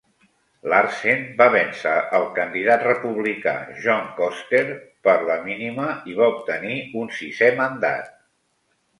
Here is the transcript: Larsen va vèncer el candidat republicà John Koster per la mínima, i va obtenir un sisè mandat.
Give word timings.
Larsen 0.71 1.19
va 1.41 1.45
vèncer 1.55 1.91
el 2.19 2.23
candidat 2.37 2.85
republicà 2.87 3.53
John 3.83 4.07
Koster 4.19 4.61
per 5.09 5.15
la 5.27 5.35
mínima, 5.49 5.91
i 6.13 6.17
va 6.21 6.31
obtenir 6.37 6.79
un 7.03 7.13
sisè 7.19 7.51
mandat. 7.61 8.09